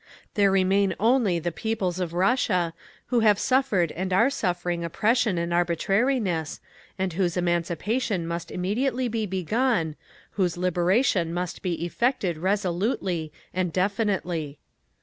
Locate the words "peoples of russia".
1.51-2.73